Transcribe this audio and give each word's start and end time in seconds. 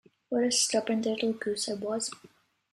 What 0.29 0.45
a 0.45 0.51
stubborn 0.51 1.03
little 1.03 1.31
goose 1.33 1.69
I 1.69 1.75
was. 1.75 2.09